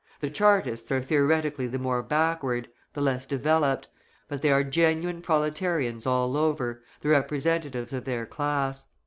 The 0.19 0.31
Chartists 0.31 0.91
are 0.91 0.99
theoretically 0.99 1.67
the 1.67 1.77
more 1.77 2.01
backward, 2.01 2.69
the 2.93 3.01
less 3.01 3.27
developed, 3.27 3.87
but 4.27 4.41
they 4.41 4.49
are 4.49 4.63
genuine 4.63 5.21
proletarians 5.21 6.07
all 6.07 6.35
over, 6.35 6.81
the 7.01 7.09
representatives 7.09 7.93
of 7.93 8.05
their 8.05 8.25
class. 8.25 8.87